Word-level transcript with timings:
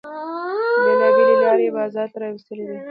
بیلابیلې 0.85 1.35
لارې 1.43 1.65
یې 1.67 1.75
بازار 1.77 2.07
ته 2.13 2.17
را 2.21 2.27
ویستلې 2.33 2.65
دي. 2.69 2.77